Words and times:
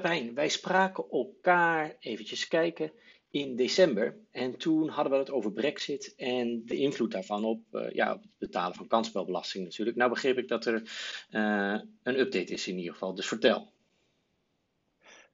Pepijn, 0.00 0.34
wij 0.34 0.48
spraken 0.48 1.04
elkaar 1.10 1.96
eventjes 1.98 2.48
kijken 2.48 2.92
in 3.30 3.56
december. 3.56 4.16
En 4.30 4.56
toen 4.56 4.88
hadden 4.88 5.12
we 5.12 5.18
het 5.18 5.30
over 5.30 5.52
Brexit 5.52 6.14
en 6.16 6.62
de 6.66 6.76
invloed 6.76 7.10
daarvan 7.10 7.44
op, 7.44 7.60
uh, 7.72 7.90
ja, 7.90 8.12
het 8.12 8.26
betalen 8.38 8.76
van 8.76 8.86
kansspelbelasting 8.86 9.64
natuurlijk. 9.64 9.96
Nou 9.96 10.10
begreep 10.10 10.38
ik 10.38 10.48
dat 10.48 10.66
er 10.66 10.74
uh, 11.30 11.80
een 12.02 12.18
update 12.18 12.52
is 12.52 12.66
in 12.66 12.76
ieder 12.76 12.92
geval, 12.92 13.14
dus 13.14 13.26
vertel. 13.26 13.72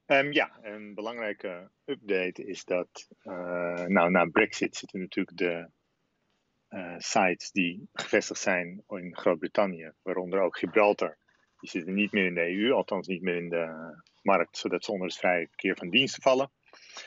Um, 0.05 0.31
ja, 0.31 0.59
een 0.61 0.93
belangrijke 0.93 1.69
update 1.85 2.45
is 2.45 2.65
dat, 2.65 3.07
uh, 3.23 3.85
nou, 3.85 4.11
na 4.11 4.25
Brexit 4.25 4.75
zitten 4.75 4.99
natuurlijk 4.99 5.37
de 5.37 5.69
sites 6.97 7.51
die 7.51 7.87
gevestigd 7.93 8.41
zijn 8.41 8.83
in 8.89 9.17
Groot-Brittannië, 9.17 9.91
waaronder 10.01 10.41
ook 10.41 10.57
Gibraltar. 10.57 11.17
Die 11.61 11.69
zitten 11.69 11.93
niet 11.93 12.11
meer 12.11 12.25
in 12.25 12.33
de 12.33 12.57
EU, 12.57 12.71
althans 12.71 13.07
niet 13.07 13.21
meer 13.21 13.35
in 13.35 13.49
de 13.49 13.95
markt, 14.21 14.57
zodat 14.57 14.85
ze 14.85 14.91
onder 14.91 15.07
het 15.07 15.17
vrije 15.17 15.47
verkeer 15.47 15.75
van 15.75 15.89
diensten 15.89 16.21
vallen. 16.21 16.51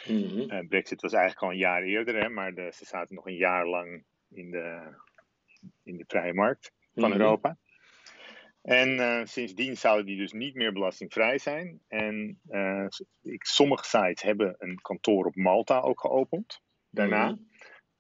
Mm 0.09 0.23
-hmm. 0.23 0.69
Brexit 0.69 1.01
was 1.01 1.13
eigenlijk 1.13 1.43
al 1.43 1.51
een 1.51 1.57
jaar 1.57 1.83
eerder, 1.83 2.23
hè, 2.23 2.29
maar 2.29 2.55
de, 2.55 2.71
ze 2.75 2.85
zaten 2.85 3.15
nog 3.15 3.27
een 3.27 3.37
jaar 3.37 3.67
lang 3.67 4.05
in 4.31 4.51
de, 4.51 4.95
in 5.83 5.97
de 5.97 6.05
vrije 6.07 6.35
markt 6.35 6.73
van 6.95 7.05
mm 7.05 7.11
-hmm. 7.11 7.21
Europa. 7.21 7.57
En 8.65 8.89
uh, 8.89 9.21
sindsdien 9.25 9.77
zouden 9.77 10.07
die 10.07 10.17
dus 10.17 10.33
niet 10.33 10.55
meer 10.55 10.73
belastingvrij 10.73 11.39
zijn. 11.39 11.81
En 11.89 12.41
uh, 12.51 12.87
ik, 13.23 13.45
sommige 13.45 13.85
sites 13.85 14.23
hebben 14.23 14.55
een 14.59 14.81
kantoor 14.81 15.25
op 15.25 15.37
Malta 15.37 15.81
ook 15.81 16.01
geopend 16.01 16.61
daarna. 16.91 17.25
Mm 17.29 17.35
-hmm. 17.35 17.49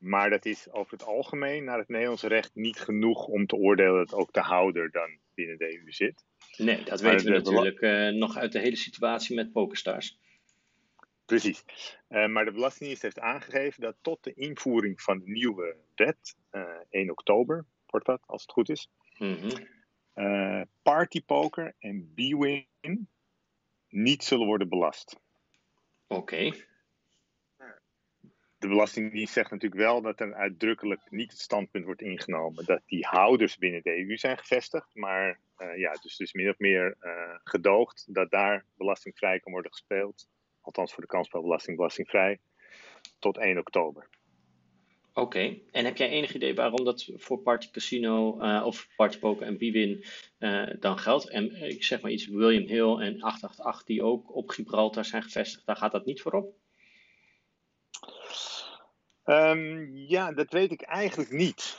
Maar 0.04 0.30
dat 0.30 0.44
is 0.44 0.70
over 0.70 0.92
het 0.92 1.04
algemeen 1.04 1.64
naar 1.64 1.78
het 1.78 1.88
Nederlandse 1.88 2.28
recht 2.28 2.54
niet 2.54 2.78
genoeg 2.78 3.26
om 3.26 3.46
te 3.46 3.56
oordelen 3.56 4.06
dat 4.06 4.14
ook 4.14 4.32
de 4.32 4.40
houder 4.40 4.90
dan 4.90 5.18
binnen 5.34 5.58
de 5.58 5.78
EU 5.78 5.92
zit. 5.92 6.24
Nee, 6.56 6.84
dat 6.84 7.00
weten 7.00 7.26
we 7.26 7.32
natuurlijk 7.32 7.80
uh, 7.80 8.08
nog 8.08 8.36
uit 8.36 8.52
de 8.52 8.58
hele 8.58 8.76
situatie 8.76 9.36
met 9.36 9.52
PokerStars. 9.52 10.18
Precies. 11.24 11.64
Uh, 12.08 12.26
maar 12.26 12.44
de 12.44 12.52
Belastingdienst 12.52 13.02
heeft 13.02 13.20
aangegeven 13.20 13.80
dat 13.80 13.96
tot 14.00 14.24
de 14.24 14.34
invoering 14.34 15.02
van 15.02 15.18
de 15.18 15.30
nieuwe 15.30 15.76
wet, 15.94 16.36
uh, 16.52 16.62
1 16.90 17.10
oktober 17.10 17.64
wordt 17.86 18.06
dat, 18.06 18.22
als 18.26 18.42
het 18.42 18.52
goed 18.52 18.68
is, 18.68 18.88
mm 19.18 19.36
-hmm. 20.14 20.66
partypoker 20.82 21.74
en 21.78 22.12
B-win 22.14 23.08
niet 23.88 24.24
zullen 24.24 24.46
worden 24.46 24.68
belast. 24.68 25.20
Oké. 26.06 26.20
Okay. 26.20 26.64
De 28.64 28.70
Belastingdienst 28.70 29.32
zegt 29.32 29.50
natuurlijk 29.50 29.80
wel 29.80 30.02
dat 30.02 30.20
er 30.20 30.34
uitdrukkelijk 30.34 31.00
niet 31.10 31.30
het 31.30 31.40
standpunt 31.40 31.84
wordt 31.84 32.02
ingenomen 32.02 32.64
dat 32.64 32.80
die 32.86 33.06
houders 33.06 33.56
binnen 33.56 33.82
de 33.82 33.98
EU 33.98 34.16
zijn 34.16 34.38
gevestigd, 34.38 34.90
maar 34.94 35.40
uh, 35.58 35.78
ja, 35.78 35.92
dus, 35.92 36.16
dus 36.16 36.32
min 36.32 36.48
of 36.48 36.58
meer 36.58 36.96
uh, 37.00 37.10
gedoogd 37.42 38.14
dat 38.14 38.30
daar 38.30 38.64
belastingvrij 38.76 39.40
kan 39.40 39.52
worden 39.52 39.70
gespeeld, 39.70 40.28
althans 40.60 40.92
voor 40.92 41.02
de 41.02 41.08
kansspelbelasting 41.08 41.76
belastingvrij, 41.76 42.38
tot 43.18 43.38
1 43.38 43.58
oktober. 43.58 44.08
Oké, 45.12 45.58
en 45.70 45.84
heb 45.84 45.96
jij 45.96 46.08
enig 46.08 46.34
idee 46.34 46.54
waarom 46.54 46.84
dat 46.84 47.10
voor 47.14 47.38
Party 47.38 47.70
Casino 47.70 48.42
uh, 48.42 48.62
of 48.66 48.88
Party 48.96 49.18
en 49.40 49.56
Bwin 49.56 50.04
dan 50.80 50.98
geldt? 50.98 51.28
En 51.28 51.62
ik 51.70 51.84
zeg 51.84 52.00
maar 52.00 52.10
iets, 52.10 52.26
William 52.26 52.66
Hill 52.66 53.06
en 53.06 53.22
888 53.22 53.84
die 53.84 54.02
ook 54.02 54.34
op 54.34 54.48
Gibraltar 54.48 55.04
zijn 55.04 55.22
gevestigd, 55.22 55.66
daar 55.66 55.76
gaat 55.76 55.92
dat 55.92 56.06
niet 56.06 56.20
voor 56.20 56.32
op? 56.32 56.62
Um, 59.24 59.96
ja, 59.96 60.32
dat 60.32 60.52
weet 60.52 60.72
ik 60.72 60.82
eigenlijk 60.82 61.30
niet. 61.30 61.76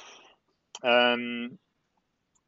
Um, 0.83 1.59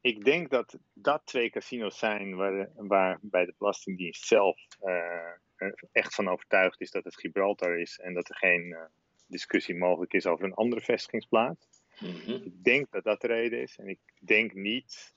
ik 0.00 0.24
denk 0.24 0.50
dat 0.50 0.78
dat 0.94 1.22
twee 1.24 1.50
casino's 1.50 1.98
zijn 1.98 2.36
waar, 2.36 2.70
waar 2.74 3.18
bij 3.22 3.44
de 3.44 3.54
Belastingdienst 3.58 4.26
zelf 4.26 4.66
uh, 4.82 5.68
echt 5.92 6.14
van 6.14 6.28
overtuigd 6.28 6.80
is 6.80 6.90
dat 6.90 7.04
het 7.04 7.18
Gibraltar 7.18 7.78
is 7.78 7.98
en 7.98 8.14
dat 8.14 8.28
er 8.28 8.36
geen 8.36 8.64
uh, 8.64 8.78
discussie 9.26 9.74
mogelijk 9.74 10.12
is 10.12 10.26
over 10.26 10.44
een 10.44 10.54
andere 10.54 10.80
vestigingsplaats. 10.80 11.66
Mm-hmm. 11.98 12.42
Ik 12.44 12.64
denk 12.64 12.90
dat 12.90 13.04
dat 13.04 13.20
de 13.20 13.26
reden 13.26 13.60
is. 13.60 13.76
En 13.76 13.88
ik 13.88 13.98
denk 14.20 14.52
niet 14.54 15.14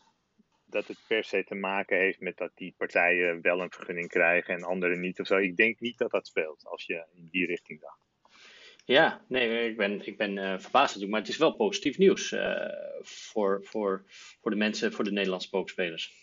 dat 0.66 0.88
het 0.88 0.97
per 1.08 1.24
se 1.24 1.44
te 1.44 1.56
maken 1.56 1.97
heeft 1.97 2.20
met 2.20 2.38
dat 2.38 2.52
die 2.56 2.74
partijen 2.78 3.41
wel 3.41 3.62
een 3.62 3.72
vergunning 3.72 4.08
krijgen 4.08 4.53
en 4.53 4.64
anderen 4.64 5.00
niet 5.00 5.20
of 5.20 5.28
zo. 5.28 5.38
Ik 5.38 5.56
denk 5.56 5.80
niet 5.80 5.97
dat 5.97 6.12
dat 6.12 6.28
speelt 6.28 6.66
als 6.66 6.86
je 6.86 7.06
in 7.14 7.28
die 7.31 7.46
richting 7.46 7.81
dacht. 7.81 8.00
Ja, 8.84 9.22
nee, 9.28 9.69
ik 9.69 9.78
ben, 9.78 10.08
ik 10.08 10.18
ben 10.18 10.38
uh, 10.38 10.44
verbaasd 10.44 10.72
natuurlijk, 10.74 11.12
maar 11.12 11.19
het 11.19 11.30
is 11.30 11.38
wel 11.38 11.56
positief 11.56 11.97
nieuws 11.97 12.31
uh, 12.31 12.66
voor, 13.02 13.64
voor, 13.64 14.03
voor 14.42 14.52
de 14.52 14.58
mensen, 14.58 14.94
voor 14.94 15.03
de 15.03 15.12
Nederlandse 15.12 15.50
pokerspelers. 15.50 16.14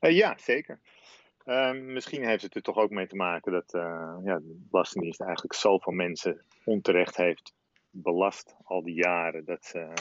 Uh, 0.00 0.16
ja, 0.16 0.36
zeker. 0.38 0.80
Ehm, 1.44 1.92
misschien 1.92 2.26
heeft 2.26 2.42
het 2.42 2.54
er 2.54 2.62
toch 2.62 2.76
ook 2.76 2.90
mee 2.90 3.06
te 3.06 3.16
maken 3.16 3.52
dat 3.52 3.70
ja, 4.24 4.38
de 4.38 4.66
Belastingdienst 4.70 5.20
eigenlijk 5.20 5.54
zoveel 5.54 5.92
mensen 5.92 6.44
onterecht 6.64 7.16
heeft 7.16 7.54
belast 7.90 8.56
al 8.64 8.82
die 8.82 8.94
jaren, 8.94 9.44
dat 9.44 9.64
ze 9.64 9.92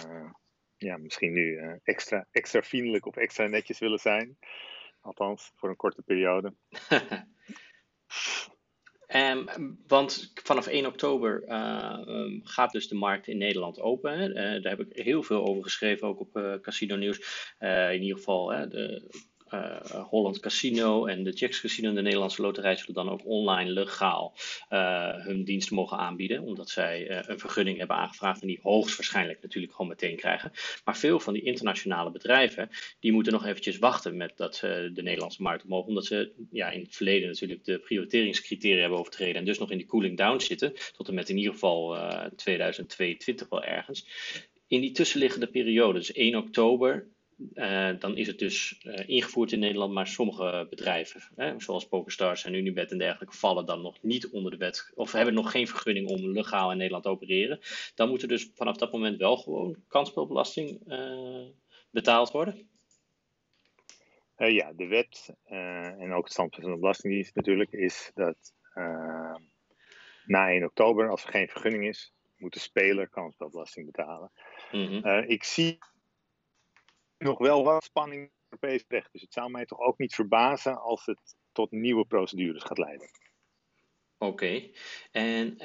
ja, 0.77 0.97
misschien 0.97 1.33
nu 1.33 1.79
extra, 1.83 2.27
extra 2.31 2.61
vriendelijk 2.61 3.05
of 3.05 3.15
extra 3.15 3.47
netjes 3.47 3.79
willen 3.79 3.99
zijn. 3.99 4.37
Althans, 5.01 5.51
voor 5.55 5.69
een 5.69 5.75
korte 5.75 6.01
periode. 6.01 6.53
Um, 9.15 9.77
want 9.87 10.31
vanaf 10.43 10.67
1 10.67 10.85
oktober 10.85 11.43
uh, 11.47 11.99
um, 12.07 12.41
gaat 12.43 12.71
dus 12.71 12.87
de 12.87 12.95
markt 12.95 13.27
in 13.27 13.37
Nederland 13.37 13.79
open. 13.79 14.29
Uh, 14.29 14.35
daar 14.35 14.77
heb 14.77 14.79
ik 14.79 15.03
heel 15.03 15.23
veel 15.23 15.45
over 15.47 15.63
geschreven, 15.63 16.07
ook 16.07 16.19
op 16.19 16.37
uh, 16.37 16.53
Casino 16.61 16.95
Nieuws. 16.95 17.55
in 17.59 18.01
ieder 18.01 18.17
geval 18.17 18.45
de 18.45 19.09
uh, 19.53 20.05
Holland 20.09 20.39
Casino 20.39 21.05
en 21.05 21.23
de 21.23 21.31
Checks 21.31 21.61
Casino 21.61 21.89
en 21.89 21.95
de 21.95 22.01
Nederlandse 22.01 22.41
Loterij 22.41 22.75
zullen 22.75 22.93
dan 22.93 23.09
ook 23.09 23.25
online 23.25 23.71
legaal 23.71 24.33
uh, 24.69 25.15
hun 25.15 25.43
diensten 25.43 25.75
mogen 25.75 25.97
aanbieden. 25.97 26.41
Omdat 26.41 26.69
zij 26.69 27.27
een 27.27 27.39
vergunning 27.39 27.77
hebben 27.77 27.95
aangevraagd 27.95 28.41
en 28.41 28.47
die 28.47 28.59
hoogstwaarschijnlijk 28.61 29.41
natuurlijk 29.41 29.73
gewoon 29.73 29.87
meteen 29.87 30.15
krijgen. 30.15 30.51
Maar 30.85 30.97
veel 30.97 31.19
van 31.19 31.33
die 31.33 31.41
internationale 31.41 32.11
bedrijven, 32.11 32.69
die 32.99 33.11
moeten 33.11 33.33
nog 33.33 33.45
eventjes 33.45 33.77
wachten 33.77 34.17
met 34.17 34.37
dat 34.37 34.55
ze 34.55 34.89
de 34.93 35.01
Nederlandse 35.01 35.41
markt 35.41 35.67
mogen. 35.67 35.87
Omdat 35.87 36.05
ze 36.05 36.31
ja, 36.51 36.69
in 36.69 36.81
het 36.81 36.95
verleden 36.95 37.27
natuurlijk 37.27 37.63
de 37.63 37.79
prioriteringscriteria 37.79 38.79
hebben 38.79 38.99
overtreden 38.99 39.35
en 39.35 39.45
dus 39.45 39.59
nog 39.59 39.71
in 39.71 39.77
die 39.77 39.87
cooling 39.87 40.17
down 40.17 40.39
zitten. 40.39 40.73
Tot 40.97 41.07
en 41.07 41.13
met 41.13 41.29
in 41.29 41.37
ieder 41.37 41.53
geval 41.53 41.97
2022 42.35 43.49
wel 43.49 43.63
ergens. 43.63 44.05
In 44.67 44.81
die 44.81 44.91
tussenliggende 44.91 45.47
periode, 45.47 45.99
dus 45.99 46.11
1 46.11 46.35
oktober 46.35 47.07
uh, 47.53 47.89
dan 47.99 48.17
is 48.17 48.27
het 48.27 48.39
dus 48.39 48.83
uh, 48.83 49.09
ingevoerd 49.09 49.51
in 49.51 49.59
Nederland, 49.59 49.93
maar 49.93 50.07
sommige 50.07 50.67
bedrijven, 50.69 51.21
hè, 51.35 51.59
zoals 51.59 51.87
PokerStars 51.87 52.45
en 52.45 52.53
Unibet 52.53 52.91
en 52.91 52.97
dergelijke, 52.97 53.37
vallen 53.37 53.65
dan 53.65 53.81
nog 53.81 54.01
niet 54.01 54.29
onder 54.29 54.51
de 54.51 54.57
wet, 54.57 54.91
of 54.95 55.11
hebben 55.11 55.33
nog 55.33 55.51
geen 55.51 55.67
vergunning 55.67 56.07
om 56.07 56.31
legaal 56.31 56.71
in 56.71 56.77
Nederland 56.77 57.03
te 57.03 57.09
opereren. 57.09 57.59
Dan 57.95 58.09
moet 58.09 58.21
er 58.21 58.27
dus 58.27 58.51
vanaf 58.55 58.77
dat 58.77 58.91
moment 58.91 59.17
wel 59.17 59.37
gewoon 59.37 59.75
kansspelbelasting 59.87 60.81
uh, 60.87 61.45
betaald 61.91 62.31
worden. 62.31 62.69
ja, 64.35 64.73
de 64.73 64.87
wet 64.87 65.35
en 65.43 66.13
ook 66.13 66.23
het 66.23 66.33
standpunt 66.33 66.63
van 66.63 66.73
de 66.73 66.79
Belastingdienst 66.79 67.35
natuurlijk 67.35 67.71
is 67.71 68.11
dat 68.13 68.53
na 70.25 70.49
1 70.49 70.63
oktober, 70.63 71.09
als 71.09 71.23
er 71.23 71.29
geen 71.29 71.47
vergunning 71.47 71.87
is, 71.87 72.13
moet 72.37 72.53
de 72.53 72.59
speler 72.59 73.09
kansspelbelasting 73.09 73.85
betalen. 73.85 74.31
Mm 74.71 74.85
-hmm. 74.85 75.23
ik 75.27 75.43
zie 75.43 75.77
nog 77.23 77.37
wel 77.37 77.63
wat 77.63 77.83
spanning 77.83 78.31
Europees 78.49 78.85
recht. 78.87 79.11
Dus 79.11 79.21
het 79.21 79.33
zou 79.33 79.51
mij 79.51 79.65
toch 79.65 79.79
ook 79.79 79.97
niet 79.97 80.15
verbazen 80.15 80.81
als 80.81 81.05
het 81.05 81.35
tot 81.51 81.71
nieuwe 81.71 82.05
procedures 82.05 82.63
gaat 82.63 82.77
leiden. 82.77 83.09
Oké, 84.17 84.69
en 85.11 85.47
uh, 85.47 85.57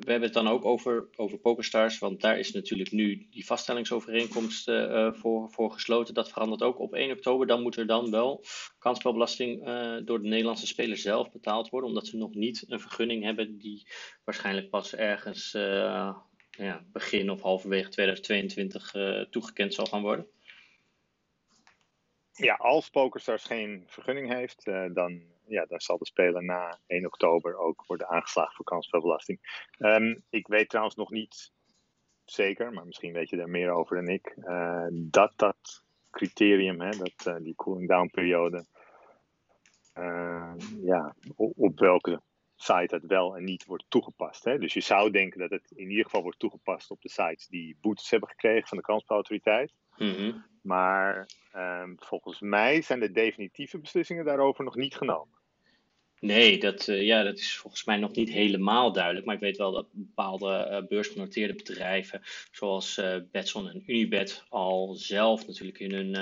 we 0.00 0.04
hebben 0.06 0.22
het 0.22 0.32
dan 0.32 0.48
ook 0.48 0.64
over, 0.64 1.08
over 1.16 1.38
PokerStars, 1.38 1.98
want 1.98 2.20
daar 2.20 2.38
is 2.38 2.52
natuurlijk 2.52 2.90
nu 2.90 3.26
die 3.30 3.46
vaststellingsovereenkomst 3.46 4.68
uh, 4.68 5.12
voor, 5.12 5.50
voor 5.50 5.72
gesloten. 5.72 6.14
Dat 6.14 6.28
verandert 6.28 6.62
ook 6.62 6.78
op 6.78 6.94
1 6.94 7.10
oktober. 7.10 7.46
Dan 7.46 7.62
moet 7.62 7.76
er 7.76 7.86
dan 7.86 8.10
wel 8.10 8.44
kansspelbelasting 8.78 9.64
door 10.04 10.22
de 10.22 10.28
Nederlandse 10.28 10.66
speler 10.66 10.96
zelf 10.96 11.32
betaald 11.32 11.68
worden, 11.68 11.88
omdat 11.88 12.06
ze 12.06 12.16
nog 12.16 12.34
niet 12.34 12.64
een 12.68 12.80
vergunning 12.80 13.24
hebben 13.24 13.58
die 13.58 13.88
waarschijnlijk 14.24 14.70
pas 14.70 14.94
ergens 14.94 15.50
ja, 16.50 16.84
begin 16.92 17.30
of 17.30 17.40
halverwege 17.40 17.88
2022 17.88 18.94
toegekend 19.30 19.74
zal 19.74 19.86
gaan 19.86 20.02
worden. 20.02 20.26
Ja, 22.36 22.54
als 22.54 22.90
PokerStars 22.90 23.44
geen 23.44 23.84
vergunning 23.86 24.32
heeft, 24.32 24.66
uh, 24.66 24.84
dan, 24.92 25.22
ja, 25.46 25.64
dan 25.64 25.80
zal 25.80 25.98
de 25.98 26.06
speler 26.06 26.44
na 26.44 26.78
1 26.86 27.06
oktober 27.06 27.56
ook 27.56 27.84
worden 27.86 28.08
aangeslagen 28.08 28.54
voor 28.54 28.64
kansspelbelasting. 28.64 29.68
Um, 29.78 30.22
ik 30.30 30.46
weet 30.46 30.68
trouwens 30.68 30.96
nog 30.96 31.10
niet 31.10 31.52
zeker, 32.24 32.72
maar 32.72 32.86
misschien 32.86 33.12
weet 33.12 33.30
je 33.30 33.36
daar 33.36 33.48
meer 33.48 33.70
over 33.70 33.96
dan 33.96 34.08
ik, 34.08 34.36
uh, 34.36 34.86
dat 34.90 35.32
dat 35.36 35.84
criterium, 36.10 36.80
hè, 36.80 36.90
dat, 36.90 37.26
uh, 37.26 37.36
die 37.40 37.54
cooling 37.54 37.88
down 37.88 38.10
periode, 38.10 38.64
ja, 40.80 41.14
op, 41.36 41.78
welke 41.78 42.22
site 42.56 42.94
het 42.94 43.06
wel 43.06 43.36
en 43.36 43.44
niet 43.44 43.64
wordt 43.64 43.84
toegepast. 43.88 44.44
Hè? 44.44 44.58
Dus 44.58 44.74
je 44.74 44.80
zou 44.80 45.10
denken 45.10 45.40
dat 45.40 45.50
het 45.50 45.70
in 45.70 45.90
ieder 45.90 46.04
geval 46.04 46.22
wordt 46.22 46.38
toegepast 46.38 46.90
op 46.90 47.02
de 47.02 47.08
sites 47.08 47.46
die 47.46 47.76
boetes 47.80 48.10
hebben 48.10 48.28
gekregen 48.28 48.68
van 48.68 48.78
de 48.78 48.84
kansspelautoriteit. 48.84 49.72
Mm 49.96 50.14
-hmm. 50.14 50.44
Maar 50.62 51.28
um, 51.56 51.96
volgens 51.98 52.40
mij 52.40 52.82
zijn 52.82 53.00
de 53.00 53.12
definitieve 53.12 53.78
beslissingen 53.78 54.24
daarover 54.24 54.64
nog 54.64 54.76
niet 54.76 54.94
genomen. 54.94 55.36
Nee, 56.20 56.58
dat, 56.58 56.88
uh, 56.88 57.02
ja, 57.02 57.22
dat 57.22 57.38
is 57.38 57.56
volgens 57.56 57.84
mij 57.84 57.96
nog 57.96 58.14
niet 58.14 58.30
helemaal 58.30 58.92
duidelijk. 58.92 59.26
Maar 59.26 59.34
ik 59.34 59.40
weet 59.40 59.56
wel 59.56 59.72
dat 59.72 59.86
bepaalde 59.90 60.68
uh, 60.70 60.88
beursgenoteerde 60.88 61.54
bedrijven, 61.54 62.22
zoals 62.50 62.98
uh, 62.98 63.16
Betson 63.30 63.68
en 63.68 63.82
Unibet, 63.86 64.44
al 64.48 64.94
zelf 64.94 65.46
natuurlijk 65.46 65.78
in 65.78 65.92
hun 65.92 66.16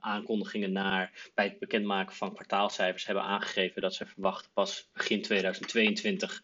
aankondigingen 0.00 0.72
naar 0.72 1.30
bij 1.34 1.44
het 1.44 1.58
bekendmaken 1.58 2.16
van 2.16 2.34
kwartaalcijfers 2.34 3.06
hebben 3.06 3.24
aangegeven 3.24 3.82
dat 3.82 3.94
ze 3.94 4.06
verwachten 4.06 4.50
pas 4.52 4.88
begin 4.92 5.22
2022 5.22 6.42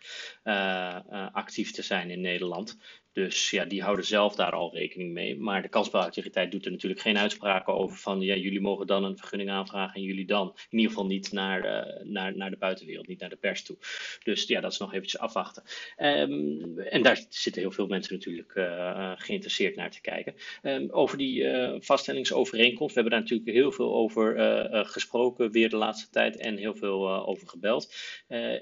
actief 1.33 1.71
te 1.71 1.83
zijn 1.83 2.11
in 2.11 2.21
Nederland. 2.21 2.79
Dus 3.13 3.51
ja, 3.51 3.65
die 3.65 3.83
houden 3.83 4.05
zelf 4.05 4.35
daar 4.35 4.53
al 4.53 4.75
rekening 4.75 5.13
mee. 5.13 5.39
Maar 5.39 5.63
de 5.63 5.69
kansspelautoriteit 5.69 6.51
doet 6.51 6.65
er 6.65 6.71
natuurlijk 6.71 7.01
geen 7.01 7.19
uitspraken 7.19 7.75
over 7.75 7.97
van 7.97 8.21
ja, 8.21 8.35
jullie 8.35 8.61
mogen 8.61 8.87
dan 8.87 9.05
een 9.05 9.17
vergunning 9.17 9.51
aanvragen 9.51 9.95
en 9.95 10.03
jullie 10.03 10.27
dan. 10.27 10.57
In 10.71 10.79
ieder 10.79 10.93
geval 10.93 11.07
niet 11.07 11.33
naar, 11.33 11.65
uh, 11.65 12.05
naar, 12.05 12.37
naar 12.37 12.51
de 12.51 12.57
buitenwereld, 12.57 13.07
niet 13.07 13.21
naar 13.21 13.29
de 13.29 13.37
pers 13.37 13.63
toe. 13.63 13.77
Dus 14.23 14.47
ja, 14.47 14.61
dat 14.61 14.73
is 14.73 14.79
nog 14.79 14.93
eventjes 14.93 15.21
afwachten. 15.21 15.63
Um, 15.99 16.79
en 16.79 17.03
daar 17.03 17.25
zitten 17.29 17.63
heel 17.63 17.71
veel 17.71 17.87
mensen 17.87 18.15
natuurlijk 18.15 18.53
uh, 18.55 19.13
geïnteresseerd 19.17 19.77
naar 19.77 19.91
te 19.91 20.01
kijken. 20.01 20.35
Um, 20.63 20.91
over 20.91 21.19
die 21.19 21.43
uh, 21.43 21.75
vaststellingsovereenkomst, 21.79 22.95
we 22.95 23.01
hebben 23.01 23.19
daar 23.19 23.29
natuurlijk 23.29 23.57
heel 23.57 23.73
veel 23.73 23.95
over 23.95 24.39
gesproken 24.87 25.51
weer 25.51 25.69
de 25.69 25.77
laatste 25.77 26.11
tijd 26.11 26.37
en 26.37 26.57
heel 26.57 26.75
veel 26.75 27.27
over 27.27 27.49
gebeld. 27.49 27.95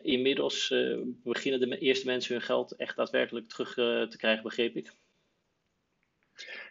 inmiddels 0.03 0.75
beginnen 1.25 1.71
de 1.71 1.79
eerste 1.79 2.07
mensen 2.07 2.33
hun 2.33 2.43
geld 2.43 2.77
echt 2.77 2.97
daadwerkelijk 2.97 3.49
terug 3.49 3.75
te 3.75 4.17
krijgen 4.17 4.38
begreep 4.43 4.77
ik. 4.77 4.93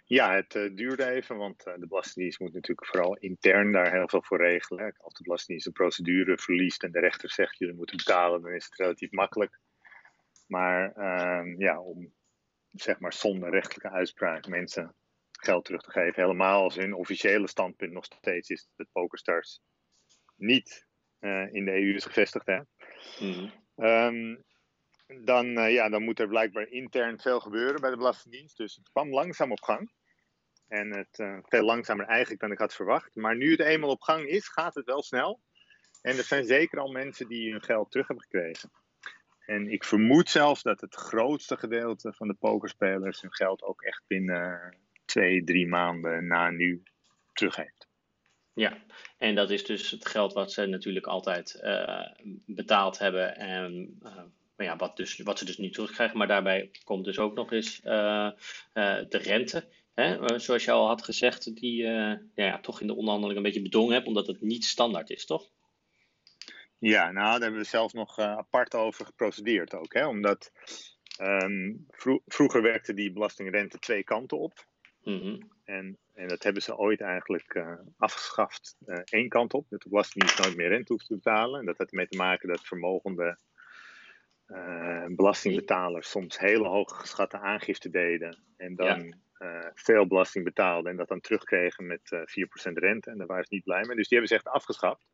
Ja, 0.06 0.34
het 0.36 0.56
uh, 0.56 0.76
duurde 0.76 1.06
even, 1.06 1.38
want 1.38 1.68
uh, 1.68 1.74
de 1.78 1.88
Belastingdienst 1.88 2.40
moet 2.40 2.54
natuurlijk 2.54 2.88
vooral 2.88 3.16
intern 3.16 3.72
daar 3.72 3.92
heel 3.92 4.10
veel 4.10 4.24
voor 4.24 4.38
regelen. 4.38 4.96
Als 4.98 5.14
de 5.14 5.24
Belastingdienst 5.24 5.68
een 5.68 5.84
procedure 5.84 6.38
verliest 6.38 6.84
en 6.84 6.92
de 6.92 7.00
rechter 7.00 7.32
zegt 7.32 7.58
jullie 7.58 7.76
moeten 7.76 7.98
betalen, 7.98 8.42
dan 8.42 8.52
is 8.52 8.66
het 8.66 8.76
relatief 8.76 9.12
makkelijk. 9.12 9.60
Maar 10.48 10.98
uh, 10.98 11.58
ja, 11.58 11.82
om 11.82 12.14
zeg 12.72 13.00
maar 13.00 13.14
zonder 13.14 13.50
rechtelijke 13.50 13.90
uitspraak 13.90 14.48
mensen 14.48 14.96
geld 15.32 15.66
terug 15.66 15.82
te 15.82 15.92
geven, 15.92 16.22
helemaal 16.22 16.62
als 16.62 16.76
hun 16.76 16.94
officiële 16.94 17.48
standpunt 17.48 17.92
nog 17.92 18.06
steeds 18.06 18.50
is 18.50 18.70
dat 18.76 18.92
PokerStars 18.92 19.62
niet 20.36 20.88
eh, 21.20 21.54
in 21.54 21.66
de 21.66 21.72
EU 21.72 21.94
is 21.94 22.06
gevestigd. 22.06 22.46
Hè? 22.46 22.58
Mm 23.20 23.52
-hmm 23.76 24.46
dan, 25.08 25.46
uh, 25.46 25.74
ja, 25.74 25.90
dan 25.90 26.04
moet 26.04 26.20
er 26.20 26.28
blijkbaar 26.28 26.68
intern 26.68 27.20
veel 27.20 27.40
gebeuren 27.40 27.82
bij 27.82 27.90
de 27.90 27.98
Belastingdienst. 27.98 28.58
Dus 28.58 28.76
het 28.76 28.90
kwam 28.90 29.14
langzaam 29.14 29.52
op 29.52 29.62
gang. 29.62 29.92
En 30.68 30.96
het 30.96 31.20
uh, 31.20 31.38
veel 31.42 31.64
langzamer 31.64 32.06
eigenlijk 32.06 32.42
dan 32.42 32.52
ik 32.52 32.58
had 32.58 32.76
verwacht. 32.76 33.16
Maar 33.16 33.36
nu 33.36 33.52
het 33.52 33.60
eenmaal 33.60 33.90
op 33.90 34.02
gang 34.02 34.26
is, 34.26 34.48
gaat 34.48 34.76
het 34.76 34.86
wel 34.86 35.04
snel. 35.04 35.42
En 36.02 36.18
er 36.18 36.24
zijn 36.24 36.46
zeker 36.46 36.80
al 36.80 36.92
mensen 36.92 37.28
die 37.28 37.52
hun 37.52 37.64
geld 37.64 37.92
terug 37.92 38.08
hebben 38.08 38.26
gekregen. 38.30 38.72
En 39.46 39.72
ik 39.72 39.84
vermoed 39.84 40.30
zelfs 40.30 40.64
dat 40.64 40.82
het 40.82 40.96
grootste 40.96 41.58
gedeelte 41.58 42.14
van 42.14 42.28
de 42.28 42.34
pokerspelers 42.34 43.22
hun 43.22 43.34
geld 43.34 43.64
ook 43.64 43.82
echt 43.82 44.04
binnen 44.08 44.78
twee, 45.06 45.44
drie 45.44 45.68
maanden 45.68 46.28
na 46.28 46.50
nu 46.50 46.84
terug 47.34 47.56
heeft. 47.56 47.88
Ja, 48.54 48.78
en 49.18 49.36
dat 49.36 49.50
is 49.50 49.66
dus 49.66 49.92
het 49.92 50.08
geld 50.08 50.34
wat 50.34 50.52
ze 50.52 50.66
natuurlijk 50.66 51.06
altijd 51.06 51.60
uh, 51.64 52.08
betaald 52.46 52.98
hebben 52.98 53.36
en 53.36 54.00
maar 54.58 54.66
ja, 54.66 54.76
wat, 54.76 54.98
dus, 54.98 55.18
wat 55.18 55.40
ze 55.40 55.46
dus 55.46 55.58
niet 55.58 55.74
terugkrijgen. 55.74 56.18
Maar 56.18 56.28
daarbij 56.28 56.72
komt 56.84 57.06
dus 57.06 57.20
ook 57.20 57.36
nog 57.36 57.52
eens 57.52 57.82
uh, 57.84 57.92
uh, 57.94 59.00
de 59.10 59.18
rente. 59.18 59.68
Hè? 59.94 60.32
Uh, 60.32 60.40
zoals 60.40 60.64
je 60.64 60.72
al 60.72 60.88
had 60.88 61.04
gezegd, 61.04 61.56
die 61.56 61.84
ja, 61.84 62.22
ja, 62.36 62.60
toch 62.60 62.82
in 62.82 62.88
de 62.88 62.96
onderhandeling 62.96 63.38
een 63.38 63.44
beetje 63.44 63.62
bedongen 63.62 63.94
hebt, 63.94 64.08
omdat 64.08 64.28
het 64.28 64.42
niet 64.42 64.66
standaard 64.66 65.10
is, 65.10 65.26
toch? 65.26 65.50
Ja, 66.80 67.12
nou, 67.12 67.32
daar 67.32 67.42
hebben 67.42 67.60
we 67.60 67.68
zelf 67.68 67.94
nog 67.94 68.20
apart 68.20 68.76
over 68.76 69.06
geprocedeerd 69.06 69.74
ook. 69.74 69.94
Hè? 69.94 70.08
Omdat 70.08 70.52
um, 71.22 71.86
vro 71.90 72.22
vroeger 72.26 72.62
werkte 72.62 72.94
die 72.94 73.12
belastingrente 73.12 73.80
twee 73.80 74.04
kanten 74.04 74.40
op. 74.40 74.66
Mm 75.04 75.20
-hmm. 75.20 75.52
en, 75.64 75.98
en 76.14 76.28
dat 76.28 76.44
hebben 76.44 76.62
ze 76.62 76.78
ooit 76.78 77.02
eigenlijk 77.02 77.66
afgeschaft 77.98 78.76
één 79.06 79.30
kant 79.30 79.54
op. 79.54 79.66
Dat 79.70 79.82
de 79.82 79.90
Belastingdienst 79.90 80.44
nooit 80.44 80.56
meer 80.56 80.68
rente 80.68 80.94
hoeft 80.94 81.08
te 81.08 81.16
betalen. 81.16 81.60
En 81.60 81.66
dat 81.66 81.78
had 81.78 81.90
ermee 81.90 82.08
te 82.08 82.18
maken 82.18 82.50
dat 82.50 82.66
vermogende 82.66 83.24
uh, 83.24 83.47
belastingbetalers 85.16 86.10
soms 86.10 86.40
hele 86.40 86.68
hoge 86.68 86.96
geschatte 86.96 87.40
aangifte 87.40 87.90
deden 87.90 88.44
en 88.58 88.76
dan 88.76 89.16
ja. 89.40 89.64
uh, 89.64 89.70
veel 89.74 90.08
belasting 90.08 90.44
betaalden 90.44 90.92
en 90.92 90.98
dat 90.98 91.08
dan 91.08 91.22
terugkregen 91.22 91.88
met 91.88 92.12
uh, 92.12 92.20
eh, 92.20 92.70
4% 92.72 92.74
rente. 92.74 93.10
En 93.10 93.18
daar 93.18 93.28
waren 93.28 93.46
ze 93.46 93.54
niet 93.54 93.64
blij 93.64 93.86
mee. 93.86 93.96
Dus 93.96 94.08
die 94.08 94.18
hebben 94.18 94.28
ze 94.28 94.44
echt 94.44 94.56
afgeschaft. 94.56 95.06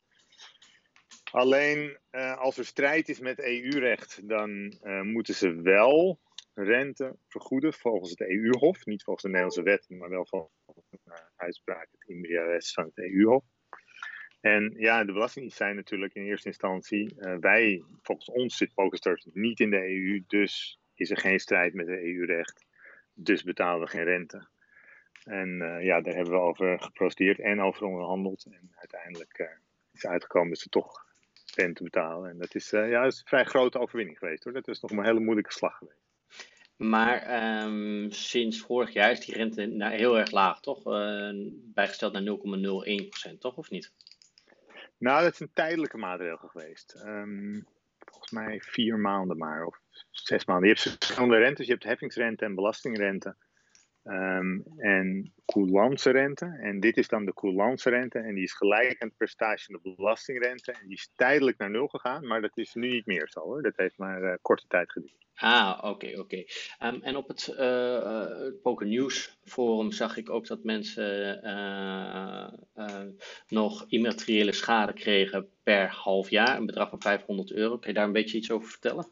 Alleen 1.32 1.98
als 2.38 2.58
er 2.58 2.66
strijd 2.66 3.10
is 3.10 3.20
met 3.20 3.40
EU-recht, 3.40 4.30
dan 4.30 4.78
moeten 5.04 5.34
ze 5.34 5.62
wel 5.62 6.20
rente 6.54 7.16
vergoeden 7.28 7.74
volgens 7.74 8.10
het 8.10 8.22
EU-hof. 8.22 8.86
Niet 8.86 9.04
volgens 9.04 9.26
de 9.26 9.32
Nederlandse 9.32 9.64
wet, 9.64 9.86
maar 9.90 10.10
wel 10.10 10.26
volgens 10.26 10.56
een 10.66 11.14
uitspraak 11.36 11.88
het 11.92 12.10
IMRS 12.10 12.74
van 12.74 12.84
het 12.84 12.98
EU-hof. 12.98 13.44
En 14.44 14.74
ja, 14.78 15.04
de 15.04 15.12
Belastingdienst 15.12 15.58
zijn 15.58 15.76
natuurlijk 15.76 16.14
in 16.14 16.24
eerste 16.24 16.48
instantie, 16.48 17.16
uh, 17.18 17.36
wij, 17.40 17.84
volgens 18.02 18.30
ons 18.30 18.58
zit 18.58 18.74
PokerStars 18.74 19.28
niet 19.34 19.60
in 19.60 19.70
de 19.70 19.90
EU, 19.90 20.24
dus 20.28 20.80
is 20.96 21.10
er 21.10 21.18
geen 21.18 21.40
strijd 21.40 21.74
met 21.74 21.88
het 21.88 22.00
EU-recht, 22.00 22.66
dus 23.14 23.44
betalen 23.44 23.82
we 23.82 23.88
geen 23.88 24.04
rente. 24.04 24.48
En 25.24 25.50
uh, 25.50 25.84
ja, 25.84 26.02
daar 26.02 26.16
hebben 26.16 26.34
we 26.34 26.40
over 26.40 26.80
geprociteerd 26.80 27.40
en 27.40 27.62
over 27.62 27.86
onderhandeld. 27.86 28.46
En 28.46 28.72
uiteindelijk 28.76 29.40
uh, 29.40 29.48
is 29.94 30.06
uitgekomen 30.06 30.50
dat 30.50 30.60
ze 30.60 30.70
toch 30.70 31.06
rente 31.56 31.84
betalen. 31.84 32.30
En 32.30 32.38
dat 32.38 32.56
is, 32.56 32.70
ja, 32.70 33.04
is 33.04 33.20
een 33.20 33.28
vrij 33.28 33.46
grote 33.46 33.80
overwinning 33.80 34.18
geweest 34.18 34.44
hoor. 34.44 34.54
Dat 34.54 34.68
is 34.68 34.80
nog 34.80 34.92
een 34.92 35.06
hele 35.06 35.20
moeilijke 35.20 35.54
slag 35.54 35.78
geweest. 35.78 36.02
Maar 36.76 37.44
um, 37.66 38.12
sinds 38.12 38.60
vorig 38.60 38.94
jaar 38.94 39.12
is 39.12 39.26
die 39.26 39.36
rente 39.36 39.66
nou, 39.66 39.94
heel 39.94 40.18
erg 40.18 40.32
laag, 40.32 40.60
toch? 40.60 40.84
bijgesteld 41.54 42.14
naar 42.14 42.38
0,01%, 43.34 43.38
toch? 43.40 43.58
Of 43.58 43.70
niet? 43.70 43.94
Nou, 45.04 45.24
dat 45.24 45.34
is 45.34 45.40
een 45.40 45.54
tijdelijke 45.54 45.98
maatregel 45.98 46.48
geweest. 46.48 47.04
Um, 47.06 47.66
volgens 47.98 48.32
mij 48.32 48.62
vier 48.62 49.00
maanden 49.00 49.38
maar, 49.38 49.66
of 49.66 49.80
zes 50.12 50.46
maanden. 50.46 50.68
Je 50.70 50.74
hebt 50.74 51.06
verschillende 51.06 51.38
rentes. 51.38 51.66
Je 51.66 51.72
hebt 51.72 51.84
heffingsrente 51.84 52.46
en 52.46 52.56
belastingrente. 52.56 53.36
Um, 54.04 54.64
en 54.78 55.34
coulance 55.46 56.12
rente. 56.12 56.46
En 56.46 56.80
dit 56.80 56.98
is 56.98 57.08
dan 57.08 57.26
de 57.26 57.34
coulance 57.34 57.90
rente. 57.90 58.20
En 58.20 58.34
die 58.34 58.44
is 58.44 58.54
gelijk 58.54 59.02
aan 59.02 59.08
het 59.08 59.18
percentage 59.18 59.66
van 59.66 59.80
de 59.82 59.94
belastingrente. 59.96 60.72
En 60.72 60.88
die 60.88 60.98
is 60.98 61.12
tijdelijk 61.16 61.58
naar 61.58 61.72
nul 61.72 61.88
gegaan. 61.88 62.28
Maar 62.28 62.42
dat 62.42 62.58
is 62.58 62.74
nu 62.74 62.90
niet 62.90 63.06
meer 63.06 63.30
zo 63.30 63.40
hoor. 63.40 63.62
Dat 63.62 63.78
heeft 63.78 63.98
maar 63.98 64.22
uh, 64.22 64.34
korte 64.42 64.68
tijd 64.68 64.92
geduurd. 64.92 65.23
Ah, 65.36 65.80
oké, 65.82 66.20
oké. 66.20 66.44
Um, 66.84 67.02
en 67.02 67.16
op 67.16 67.28
het 67.28 67.56
uh, 67.60 68.62
Poker 68.62 68.88
News 68.88 69.38
forum 69.44 69.92
zag 69.92 70.18
ik 70.18 70.30
ook 70.30 70.48
dat 70.48 70.64
mensen 70.64 71.40
uh, 71.44 73.02
nog 73.48 73.86
immateriële 73.88 74.52
schade 74.52 74.94
kregen 74.94 75.50
per 75.64 75.90
half 75.90 76.30
jaar, 76.30 76.58
een 76.58 76.66
bedrag 76.66 76.90
van 76.90 77.02
500 77.02 77.52
euro. 77.52 77.78
Kun 77.78 77.90
je 77.90 77.96
daar 77.96 78.06
een 78.06 78.12
beetje 78.12 78.38
iets 78.38 78.52
over 78.52 78.70
vertellen? 78.70 79.08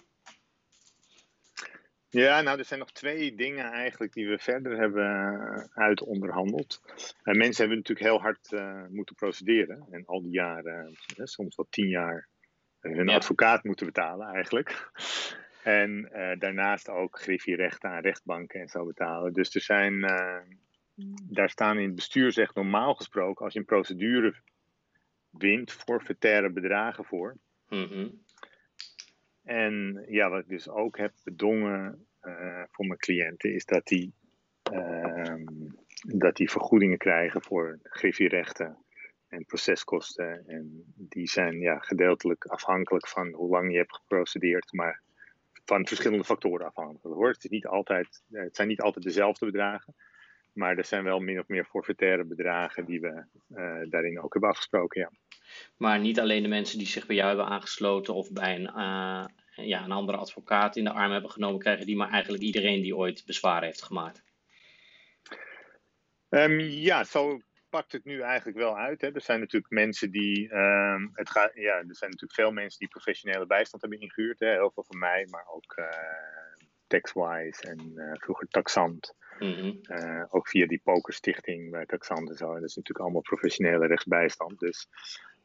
Ja, 2.09 2.41
nou, 2.41 2.59
er 2.59 2.65
zijn 2.65 2.79
nog 2.79 2.91
twee 2.91 3.35
dingen 3.35 3.65
eigenlijk 3.65 4.13
die 4.13 4.27
we 4.27 4.37
verder 4.37 4.77
hebben 4.77 5.69
uitonderhandeld. 5.73 6.81
Mensen 7.23 7.59
hebben 7.59 7.77
natuurlijk 7.77 8.07
heel 8.07 8.21
hard 8.21 8.49
moeten 8.89 9.15
procederen. 9.15 9.87
En 9.91 10.05
al 10.05 10.21
die 10.21 10.31
jaren, 10.31 10.97
soms 11.15 11.55
wel 11.55 11.67
tien 11.69 11.87
jaar, 11.87 12.27
hun 12.79 13.07
ja. 13.07 13.15
advocaat 13.15 13.63
moeten 13.63 13.85
betalen 13.85 14.27
eigenlijk. 14.27 14.91
En 15.63 16.09
uh, 16.13 16.31
daarnaast 16.39 16.89
ook 16.89 17.19
griffierechten 17.19 17.89
aan 17.89 18.01
rechtbanken 18.01 18.59
en 18.61 18.67
zo 18.67 18.85
betalen. 18.85 19.33
Dus 19.33 19.55
er 19.55 19.61
zijn, 19.61 19.93
uh, 19.93 20.37
daar 21.29 21.49
staan 21.49 21.77
in 21.77 21.85
het 21.85 21.95
bestuur 21.95 22.31
zegt 22.31 22.55
normaal 22.55 22.93
gesproken, 22.93 23.45
als 23.45 23.53
je 23.53 23.59
een 23.59 23.65
procedure 23.65 24.35
wint, 25.29 25.71
forfaitaire 25.71 26.49
bedragen 26.49 27.05
voor. 27.05 27.37
Mm 27.69 27.83
-hmm. 27.83 28.23
En 29.43 30.05
ja, 30.07 30.29
wat 30.29 30.39
ik 30.39 30.47
dus 30.47 30.69
ook 30.69 30.97
heb 30.97 31.13
bedongen 31.23 32.07
uh, 32.21 32.63
voor 32.71 32.85
mijn 32.85 32.99
cliënten, 32.99 33.53
is 33.53 33.65
dat 33.65 33.85
die, 33.85 34.13
ehm, 34.63 35.45
dat 36.01 36.35
die 36.35 36.49
vergoedingen 36.49 36.97
krijgen 36.97 37.41
voor 37.41 37.79
griffierechten 37.83 38.77
en 39.27 39.45
proceskosten. 39.45 40.47
En 40.47 40.93
die 40.95 41.29
zijn 41.29 41.59
ja, 41.59 41.79
gedeeltelijk 41.79 42.45
afhankelijk 42.45 43.07
van 43.07 43.33
hoe 43.33 43.49
lang 43.49 43.71
je 43.71 43.77
hebt 43.77 43.95
geprocedeerd. 43.95 44.73
Maar 44.73 45.01
van 45.65 45.87
verschillende 45.87 46.23
factoren 46.23 46.67
afhankelijk 46.67 47.15
hoor. 47.15 47.29
Het, 47.29 47.43
is 47.43 47.49
niet 47.49 47.65
altijd, 47.65 48.23
eh, 48.31 48.41
het 48.41 48.55
zijn 48.55 48.67
niet 48.67 48.81
altijd 48.81 49.05
dezelfde 49.05 49.45
bedragen. 49.45 49.95
Maar 50.53 50.77
er 50.77 50.85
zijn 50.85 51.03
wel 51.03 51.19
min 51.19 51.39
of 51.39 51.47
meer 51.47 51.65
forfaitaire 51.65 52.23
bedragen 52.23 52.85
die 52.85 53.01
we 53.01 53.25
uh, 53.49 53.89
daarin 53.89 54.21
ook 54.21 54.33
hebben 54.33 54.49
afgesproken. 54.49 55.01
Ja. 55.01 55.11
Maar 55.77 55.99
niet 55.99 56.19
alleen 56.19 56.43
de 56.43 56.49
mensen 56.49 56.77
die 56.77 56.87
zich 56.87 57.05
bij 57.05 57.15
jou 57.15 57.27
hebben 57.27 57.45
aangesloten 57.45 58.13
of 58.13 58.31
bij 58.31 58.55
een, 58.55 58.71
uh, 58.75 59.25
ja, 59.55 59.83
een 59.83 59.91
andere 59.91 60.17
advocaat 60.17 60.75
in 60.75 60.83
de 60.83 60.91
arm 60.91 61.11
hebben 61.11 61.31
genomen, 61.31 61.59
krijgen 61.59 61.85
die, 61.85 61.95
maar 61.95 62.09
eigenlijk 62.09 62.43
iedereen 62.43 62.81
die 62.81 62.95
ooit 62.95 63.23
bezwaar 63.25 63.63
heeft 63.63 63.81
gemaakt. 63.81 64.23
Um, 66.29 66.59
ja, 66.59 67.03
zo 67.03 67.41
pakt 67.71 67.91
het 67.91 68.05
nu 68.05 68.21
eigenlijk 68.21 68.57
wel 68.57 68.77
uit. 68.77 69.01
Hè. 69.01 69.13
Er 69.13 69.21
zijn 69.21 69.39
natuurlijk 69.39 69.71
mensen 69.71 70.11
die. 70.11 70.49
ehm, 70.49 71.07
het 71.13 71.29
gaat, 71.29 71.51
ja, 71.53 71.75
er 71.75 71.95
zijn 71.95 72.09
natuurlijk 72.11 72.39
veel 72.39 72.51
mensen 72.51 72.79
die 72.79 72.87
professionele 72.87 73.45
bijstand 73.45 73.81
hebben 73.81 73.99
ingehuurd. 73.99 74.39
Hè. 74.39 74.49
Heel 74.51 74.71
veel 74.71 74.83
van 74.83 74.99
mij, 74.99 75.27
maar 75.29 75.45
ook 75.47 75.73
eh 75.75 75.89
TaxWise 76.87 77.61
en 77.61 77.91
eh, 77.95 78.11
vroeger 78.19 78.47
Taxant. 78.47 79.15
Mhm. 79.39 79.73
Eh, 79.81 80.23
ook 80.29 80.47
via 80.47 80.67
die 80.67 80.81
pokerstichting 80.83 81.71
bij 81.71 81.85
Taxant 81.85 82.29
en 82.29 82.35
zo. 82.35 82.45
Dat 82.53 82.69
is 82.69 82.75
natuurlijk 82.75 82.99
allemaal 82.99 83.21
professionele 83.21 83.87
rechtsbijstand. 83.87 84.59
Dus 84.59 84.87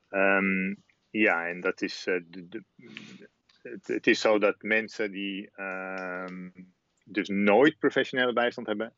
ehm, 0.08 0.74
ja, 1.10 1.48
en 1.48 1.60
dat 1.60 1.82
is. 1.82 2.02
de, 2.04 2.48
de- 2.48 2.64
het, 3.62 3.86
het 3.86 4.06
is 4.06 4.20
zo 4.20 4.38
dat 4.38 4.62
mensen 4.62 5.10
die 5.10 5.50
ehm, 5.54 6.50
dus 7.04 7.28
nooit 7.28 7.78
professionele 7.78 8.32
bijstand 8.32 8.66
hebben 8.66 8.92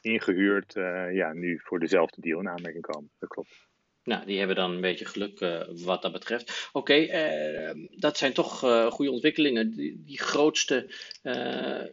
ingehuurd, 0.00 0.76
eh, 0.76 1.14
ja, 1.14 1.32
nu 1.32 1.60
voor 1.62 1.78
dezelfde 1.78 2.20
deal 2.20 2.40
in 2.40 2.48
aanmerking 2.48 2.82
komen. 2.82 3.10
Dat 3.18 3.28
klopt. 3.28 3.68
Nou, 4.04 4.26
die 4.26 4.38
hebben 4.38 4.56
dan 4.56 4.70
een 4.70 4.80
beetje 4.80 5.04
geluk 5.04 5.40
eh, 5.40 5.60
wat 5.84 6.02
dat 6.02 6.12
betreft. 6.12 6.70
Oké, 6.72 6.94
eh, 6.94 7.74
dat 7.90 8.16
zijn 8.16 8.32
toch 8.32 8.58
goede 8.90 9.10
ontwikkelingen. 9.10 9.70
Die, 10.04 10.20
grootste 10.20 10.90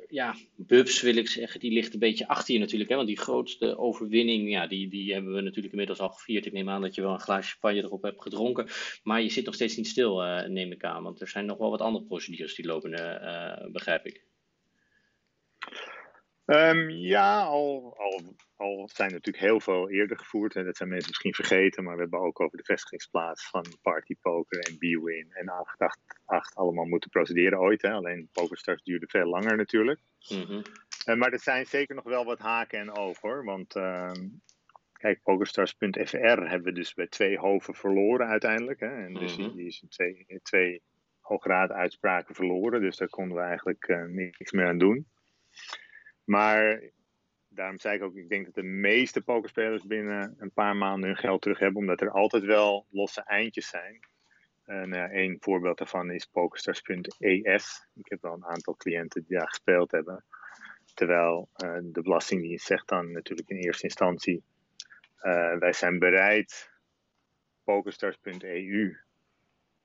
ja, 0.07 0.35
bubs, 0.55 1.01
wil 1.01 1.15
ik 1.15 1.29
zeggen, 1.29 1.59
die 1.59 1.71
ligt 1.71 1.93
een 1.93 1.99
beetje 1.99 2.27
achter 2.27 2.53
je 2.53 2.59
natuurlijk. 2.59 2.89
Hè? 2.89 2.95
Want 2.95 3.07
die 3.07 3.17
grootste 3.17 3.77
overwinning, 3.77 4.49
ja, 4.49 4.67
die, 4.67 4.89
die 4.89 5.13
hebben 5.13 5.33
we 5.33 5.41
natuurlijk 5.41 5.73
inmiddels 5.73 5.99
al 5.99 6.09
gevierd. 6.09 6.45
Ik 6.45 6.53
neem 6.53 6.69
aan 6.69 6.81
dat 6.81 6.95
je 6.95 7.01
wel 7.01 7.13
een 7.13 7.19
glaasje 7.19 7.51
champagne 7.51 7.83
erop 7.83 8.01
hebt 8.01 8.21
gedronken. 8.21 8.67
Maar 9.03 9.21
je 9.21 9.29
zit 9.29 9.45
nog 9.45 9.53
steeds 9.53 9.75
niet 9.75 9.87
stil, 9.87 10.21
neem 10.47 10.71
ik 10.71 10.83
aan. 10.83 11.03
Want 11.03 11.21
er 11.21 11.27
zijn 11.27 11.45
nog 11.45 11.57
wel 11.57 11.69
wat 11.69 11.81
andere 11.81 12.05
procedures 12.05 12.55
die 12.55 12.65
lopen, 12.65 12.91
begrijp 13.71 14.05
ik. 14.05 14.26
Ehm, 16.47 16.89
ja, 16.89 17.41
al, 17.43 17.95
al, 17.97 18.35
al 18.55 18.89
zijn 18.93 19.07
er 19.07 19.13
natuurlijk 19.13 19.45
heel 19.45 19.59
veel 19.59 19.89
eerder 19.89 20.17
gevoerd. 20.17 20.55
En 20.55 20.65
dat 20.65 20.77
zijn 20.77 20.89
mensen 20.89 21.07
misschien 21.09 21.33
vergeten. 21.33 21.83
Maar 21.83 21.95
we 21.95 22.01
hebben 22.01 22.19
ook 22.19 22.39
over 22.39 22.57
de 22.57 22.63
vestigingsplaats 22.63 23.49
van 23.49 23.65
Party 23.81 24.15
Poker 24.21 24.59
en 24.59 24.77
B-Win 24.77 25.27
en 25.33 25.49
888 25.49 26.55
allemaal 26.55 26.85
moeten 26.85 27.09
procederen 27.09 27.59
ooit. 27.59 27.81
Hè. 27.81 27.91
Alleen 27.91 28.29
PokerStars 28.31 28.83
duurde 28.83 29.07
veel 29.07 29.25
langer 29.25 29.57
natuurlijk. 29.57 29.99
Eh, 31.05 31.15
maar 31.15 31.31
er 31.31 31.39
zijn 31.39 31.65
zeker 31.65 31.95
nog 31.95 32.03
wel 32.03 32.25
wat 32.25 32.39
haken 32.39 32.79
en 32.79 32.97
ogen 32.97 33.29
hoor. 33.29 33.43
Want 33.45 33.75
ehm, 33.75 34.27
kijk, 34.93 35.23
PokerStars.fr 35.23 36.17
hebben 36.17 36.63
we 36.63 36.71
dus 36.71 36.93
bij 36.93 37.07
twee 37.07 37.37
hoven 37.37 37.75
verloren 37.75 38.27
uiteindelijk. 38.27 38.79
Hè. 38.79 39.03
En 39.05 39.13
dus 39.13 39.35
die, 39.35 39.45
Mhm. 39.47 39.55
die 39.55 39.65
is 39.67 39.81
in 39.81 39.89
twee, 39.89 40.25
twee 40.43 40.81
hoograad 41.19 41.71
uitspraken 41.71 42.35
verloren. 42.35 42.81
Dus 42.81 42.97
daar 42.97 43.09
konden 43.09 43.37
we 43.37 43.43
eigenlijk 43.43 43.83
eh, 43.87 44.03
niks 44.03 44.51
meer 44.51 44.67
aan 44.67 44.77
doen. 44.77 45.07
Maar 46.27 46.81
daarom 47.47 47.79
zei 47.79 47.95
ik 47.95 48.03
ook, 48.03 48.15
ik 48.15 48.29
denk 48.29 48.45
dat 48.45 48.55
de 48.55 48.63
meeste 48.63 49.21
pokerspelers 49.21 49.83
binnen 49.83 50.35
een 50.37 50.51
paar 50.51 50.75
maanden 50.75 51.09
hun 51.09 51.17
geld 51.17 51.41
terug 51.41 51.59
hebben. 51.59 51.81
Omdat 51.81 52.01
er 52.01 52.11
altijd 52.11 52.43
wel 52.43 52.85
losse 52.89 53.21
eindjes 53.21 53.67
zijn. 53.67 53.99
En 54.65 54.93
eh, 54.93 55.03
één 55.03 55.37
voorbeeld 55.39 55.77
daarvan 55.77 56.11
is 56.11 56.25
PokerStars.es. 56.25 57.87
Ik 57.93 58.09
heb 58.09 58.21
wel 58.21 58.33
een 58.33 58.45
aantal 58.45 58.75
cliënten 58.75 59.23
die 59.27 59.37
daar 59.37 59.47
gespeeld 59.47 59.91
hebben. 59.91 60.23
Terwijl 60.93 61.49
eh, 61.53 61.77
de 61.81 62.01
Belastingdienst 62.01 62.65
zegt 62.65 62.87
dan 62.87 63.11
natuurlijk 63.11 63.49
in 63.49 63.57
eerste 63.57 63.83
instantie: 63.83 64.43
eh, 65.17 65.57
wij 65.57 65.73
zijn 65.73 65.99
bereid 65.99 66.71
PokerStars.eu 67.63 68.97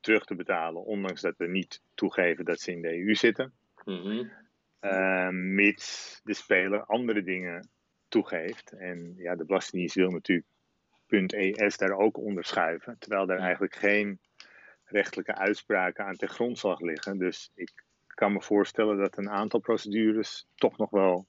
terug 0.01 0.25
te 0.25 0.35
betalen, 0.35 0.85
ondanks 0.85 1.21
dat 1.21 1.37
we 1.37 1.49
niet 1.49 1.83
toegeven 1.95 2.45
dat 2.45 2.61
ze 2.61 2.73
in 2.73 2.83
de 2.83 2.99
EU 2.99 3.15
zitten. 3.15 3.53
Mhm. 3.85 4.29
Eh, 4.83 5.29
mits 5.29 6.21
de 6.25 6.35
speler 6.35 6.85
andere 6.85 7.23
dingen 7.23 7.69
toegeeft. 8.09 8.73
En 8.73 9.15
ja, 9.17 9.37
de 9.37 9.45
Belastingdienst 9.45 9.95
wil 9.95 10.11
natuurlijk 10.11 10.47
.es 11.57 11.77
daar 11.77 11.97
ook 11.99 12.17
onder 12.19 12.45
schuiven, 12.45 12.99
terwijl 12.99 13.27
daar 13.27 13.39
Ja. 13.39 13.43
eigenlijk 13.43 13.75
geen 13.75 14.21
rechtelijke 14.85 15.35
uitspraken 15.35 16.05
aan 16.05 16.17
ten 16.17 16.29
grondslag 16.29 16.81
liggen. 16.81 17.19
Dus 17.19 17.51
ik 17.55 17.85
kan 18.07 18.33
me 18.33 18.43
voorstellen 18.43 18.97
dat 18.99 19.17
een 19.17 19.31
aantal 19.31 19.61
procedures 19.61 20.47
toch 20.55 20.79
nog 20.79 20.91
wel 20.91 21.27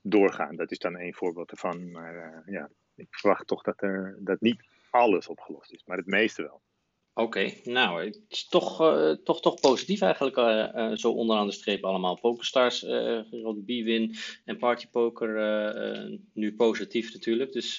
doorgaan. 0.00 0.56
Dat 0.56 0.70
is 0.70 0.78
dan 0.78 0.96
één 0.96 1.14
voorbeeld 1.14 1.50
ervan. 1.50 1.90
Maar 1.90 2.16
eh, 2.16 2.52
ja, 2.52 2.70
ik 2.94 3.06
verwacht 3.10 3.46
toch 3.46 3.62
dat, 3.62 3.82
er, 3.82 4.16
dat 4.20 4.40
niet 4.40 4.68
alles 4.90 5.28
opgelost 5.28 5.72
is, 5.72 5.84
maar 5.84 5.96
het 5.96 6.06
meeste 6.06 6.42
wel. 6.42 6.62
Oké, 7.18 7.52
nou, 7.64 8.04
het 8.04 8.20
is 8.28 8.48
toch, 8.48 8.80
eh, 8.80 9.10
toch, 9.10 9.40
toch 9.40 9.60
positief 9.60 10.00
eigenlijk, 10.00 10.36
eh, 10.36 10.74
eh, 10.74 10.96
zo 10.96 11.12
onderaan 11.12 11.46
de 11.46 11.52
streep 11.52 11.84
allemaal. 11.84 12.20
PokerStars, 12.20 12.78
Gerald 12.78 13.64
B-Win 13.64 14.14
en 14.44 14.58
Party 14.58 14.88
Poker 14.90 15.36
eh, 15.36 16.18
nu 16.32 16.54
positief 16.54 17.12
natuurlijk. 17.12 17.52
Dus, 17.52 17.76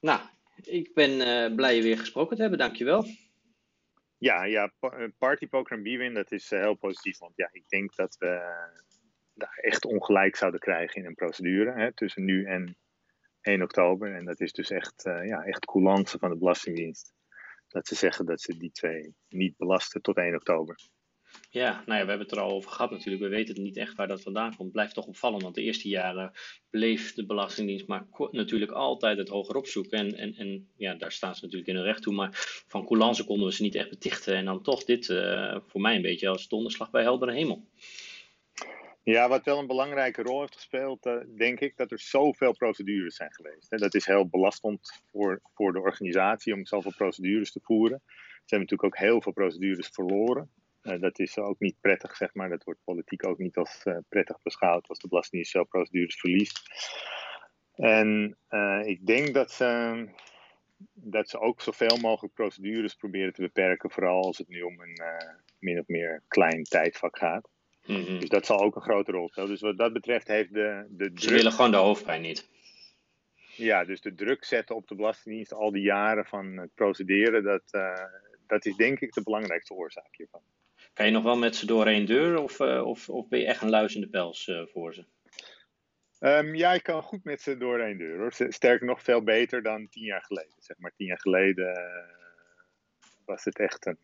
nou, 0.00 0.20
ik 0.62 0.94
ben 0.94 1.54
blij 1.54 1.76
je 1.76 1.82
weer 1.82 1.98
gesproken 1.98 2.36
te 2.36 2.42
hebben, 2.42 2.60
dankjewel. 2.60 3.04
Ja, 4.18 4.44
ja 4.44 4.72
pa- 4.78 4.96
eh, 4.96 5.08
Party 5.18 5.46
Poker 5.46 5.76
en 5.76 5.82
B-Win, 5.82 6.14
dat 6.14 6.32
is 6.32 6.50
heel 6.50 6.74
positief. 6.74 7.18
Want 7.18 7.32
ja, 7.36 7.48
ik 7.52 7.68
denk 7.68 7.94
dat 7.94 8.16
we 8.18 8.26
daar 9.34 9.58
echt 9.62 9.84
ongelijk 9.84 10.36
zouden 10.36 10.60
krijgen 10.60 11.00
in 11.00 11.06
een 11.06 11.14
procedure 11.14 11.72
hè, 11.72 11.92
tussen 11.92 12.24
nu 12.24 12.44
en 12.44 12.76
1 13.40 13.62
oktober. 13.62 14.14
En 14.14 14.24
dat 14.24 14.40
is 14.40 14.52
dus 14.52 14.70
echt, 14.70 15.02
ja, 15.04 15.44
echt 15.44 15.64
coulance 15.64 16.18
van 16.18 16.30
de 16.30 16.36
Belastingdienst. 16.36 17.12
Dat 17.74 17.86
ze 17.86 17.94
zeggen 17.94 18.26
dat 18.26 18.40
ze 18.40 18.56
die 18.56 18.70
twee 18.70 19.14
niet 19.28 19.56
belasten 19.56 20.02
tot 20.02 20.16
1 20.16 20.34
oktober. 20.34 20.76
Ja, 21.50 21.70
nou 21.86 21.98
ja, 21.98 22.04
we 22.04 22.10
hebben 22.10 22.18
het 22.18 22.30
er 22.30 22.40
al 22.40 22.50
over 22.50 22.70
gehad 22.70 22.90
natuurlijk. 22.90 23.22
We 23.22 23.28
weten 23.28 23.62
niet 23.62 23.76
echt 23.76 23.94
waar 23.94 24.08
dat 24.08 24.22
vandaan 24.22 24.56
komt. 24.56 24.72
Blijft 24.72 24.94
toch 24.94 25.06
opvallend, 25.06 25.42
want 25.42 25.54
de 25.54 25.62
eerste 25.62 25.88
jaren 25.88 26.32
bleef 26.70 27.14
de 27.14 27.26
Belastingdienst 27.26 27.86
maar 27.86 28.06
natuurlijk 28.30 28.70
altijd 28.70 29.18
het 29.18 29.28
hoger 29.28 29.56
opzoeken. 29.56 29.98
En, 29.98 30.16
en, 30.16 30.34
en 30.34 30.68
ja, 30.76 30.94
daar 30.94 31.12
staan 31.12 31.34
ze 31.34 31.44
natuurlijk 31.44 31.70
in 31.70 31.76
hun 31.76 31.84
recht 31.84 32.02
toe. 32.02 32.14
Maar 32.14 32.30
van 32.66 32.86
coulance 32.86 33.24
konden 33.24 33.46
we 33.46 33.52
ze 33.52 33.62
niet 33.62 33.74
echt 33.74 33.90
betichten. 33.90 34.34
En 34.34 34.44
dan 34.44 34.62
toch 34.62 34.84
dit 34.84 35.08
eh, 35.08 35.56
voor 35.66 35.80
mij 35.80 35.96
een 35.96 36.02
beetje 36.02 36.28
als 36.28 36.48
donderslag 36.48 36.90
bij 36.90 37.02
heldere 37.02 37.32
hemel. 37.32 37.68
Ja, 39.04 39.28
wat 39.28 39.44
wel 39.44 39.58
een 39.58 39.66
belangrijke 39.66 40.22
rol 40.22 40.40
heeft 40.40 40.54
gespeeld, 40.54 41.06
eh, 41.06 41.16
denk 41.36 41.60
ik, 41.60 41.76
dat 41.76 41.90
er 41.90 41.98
zoveel 41.98 42.52
procedures 42.52 43.16
zijn 43.16 43.32
geweest. 43.32 43.70
Hè. 43.70 43.76
Dat 43.76 43.94
is 43.94 44.06
heel 44.06 44.28
belastend 44.28 45.02
voor, 45.10 45.40
voor 45.54 45.72
de 45.72 45.80
organisatie 45.80 46.54
om 46.54 46.66
zoveel 46.66 46.92
procedures 46.96 47.52
te 47.52 47.60
voeren. 47.62 48.02
Ze 48.06 48.54
hebben 48.54 48.68
natuurlijk 48.68 48.94
ook 48.94 49.06
heel 49.08 49.22
veel 49.22 49.32
procedures 49.32 49.88
verloren. 49.88 50.50
Eh, 50.82 51.00
dat 51.00 51.18
is 51.18 51.38
ook 51.38 51.58
niet 51.58 51.80
prettig, 51.80 52.16
zeg 52.16 52.34
maar. 52.34 52.48
Dat 52.48 52.64
wordt 52.64 52.84
politiek 52.84 53.26
ook 53.26 53.38
niet 53.38 53.56
als 53.56 53.82
eh, 53.82 53.96
prettig 54.08 54.42
beschouwd 54.42 54.88
als 54.88 54.98
de 54.98 55.08
Belastingdienst 55.08 55.52
zo 55.52 55.64
procedures 55.64 56.16
verliest. 56.16 56.62
En 57.74 58.38
ik 58.84 59.06
denk 59.06 59.34
dat 59.34 59.50
ze, 59.50 60.08
dat 60.92 61.28
ze 61.28 61.38
ook 61.38 61.60
zoveel 61.60 61.98
mogelijk 62.00 62.34
procedures 62.34 62.94
proberen 62.94 63.32
te 63.32 63.42
beperken, 63.42 63.90
vooral 63.90 64.22
als 64.22 64.38
het 64.38 64.48
nu 64.48 64.62
om 64.62 64.80
een 64.80 65.00
min 65.58 65.78
of 65.78 65.86
meer 65.86 66.22
klein 66.28 66.62
tijdvak 66.62 67.18
gaat. 67.18 67.53
Mhm. 67.86 68.18
Dus 68.18 68.28
dat 68.28 68.46
zal 68.46 68.60
ook 68.60 68.76
een 68.76 68.82
grote 68.82 69.12
rol 69.12 69.28
spelen. 69.28 69.48
Dus 69.48 69.60
wat 69.60 69.78
dat 69.78 69.92
betreft 69.92 70.28
heeft 70.28 70.52
de, 70.54 70.86
de 70.88 71.04
Ze 71.04 71.12
druk. 71.12 71.36
willen 71.36 71.52
gewoon 71.52 71.70
de 71.70 71.76
hoofdpijn 71.76 72.22
niet. 72.22 72.48
Ja, 73.56 73.84
dus 73.84 74.00
de 74.00 74.14
druk 74.14 74.44
zetten 74.44 74.76
op 74.76 74.88
de 74.88 74.94
Belastingdienst 74.94 75.52
al 75.52 75.70
die 75.70 75.82
jaren 75.82 76.24
van 76.26 76.56
het 76.56 76.74
procederen, 76.74 77.42
dat, 77.42 77.62
eh, 77.70 78.04
dat 78.46 78.66
is 78.66 78.76
denk 78.76 79.00
ik 79.00 79.12
de 79.12 79.22
belangrijkste 79.22 79.74
oorzaak 79.74 80.16
hiervan. 80.16 80.42
Kan 80.92 81.06
je 81.06 81.12
nog 81.12 81.22
wel 81.22 81.36
met 81.36 81.56
ze 81.56 81.66
door 81.66 81.86
één 81.86 82.06
deur 82.06 82.38
of, 82.38 82.60
eh, 82.60 82.86
of, 82.86 83.08
of 83.08 83.28
ben 83.28 83.38
je 83.38 83.46
echt 83.46 83.62
een 83.62 83.70
luizende 83.70 84.08
pels 84.08 84.48
eh, 84.48 84.66
voor 84.66 84.94
ze? 84.94 85.04
Ehm, 86.18 86.54
ja, 86.54 86.72
ik 86.72 86.82
kan 86.82 87.02
goed 87.02 87.24
met 87.24 87.42
ze 87.42 87.56
door 87.56 87.78
één 87.78 87.98
deur 87.98 88.18
hoor. 88.18 88.32
Sterker 88.32 88.86
nog, 88.86 89.02
veel 89.02 89.22
beter 89.22 89.62
dan 89.62 89.88
tien 89.88 90.04
jaar 90.04 90.22
geleden. 90.22 90.54
Zeg 90.58 90.78
maar 90.78 90.92
tien 90.96 91.06
jaar 91.06 91.20
geleden 91.20 91.92
was 93.24 93.44
het 93.44 93.58
echt 93.58 93.86
een 93.86 93.98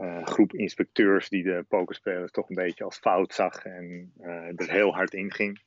eh, 0.00 0.26
groep 0.26 0.52
inspecteurs 0.52 1.28
die 1.28 1.42
de 1.42 1.64
pokerspelers 1.68 2.30
toch 2.30 2.48
een 2.48 2.54
beetje 2.54 2.84
als 2.84 2.98
fout 2.98 3.34
zag 3.34 3.64
en 3.64 4.12
eh, 4.20 4.60
er 4.60 4.70
heel 4.70 4.94
hard 4.94 5.14
in 5.14 5.32
ging. 5.32 5.62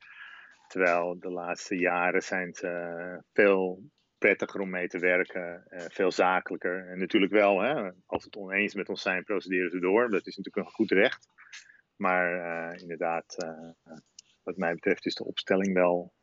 Terwijl 0.67 1.19
de 1.19 1.29
laatste 1.29 1.77
jaren 1.77 2.21
zijn 2.21 2.53
ze 2.53 3.21
veel 3.33 3.83
prettiger 4.17 4.61
om 4.61 4.69
mee 4.69 4.87
te 4.87 4.99
werken, 4.99 5.65
eh, 5.67 5.85
veel 5.89 6.11
zakelijker. 6.11 6.87
En 6.87 6.99
natuurlijk 6.99 7.31
wel, 7.31 7.61
hè, 7.61 7.91
als 8.05 8.23
het 8.23 8.35
oneens 8.35 8.73
met 8.73 8.89
ons 8.89 9.01
zijn, 9.01 9.23
procederen 9.23 9.69
ze 9.69 9.79
door. 9.79 10.09
Dat 10.09 10.27
is 10.27 10.37
natuurlijk 10.37 10.67
een 10.67 10.73
goed 10.73 10.91
recht. 10.91 11.27
Maar 11.95 12.33
eh, 12.33 12.81
inderdaad, 12.81 13.35
eh, 13.43 13.95
wat 14.43 14.57
mij 14.57 14.73
betreft 14.73 15.05
is 15.05 15.15
de 15.15 15.25
opstelling 15.25 15.73
wel 15.73 16.13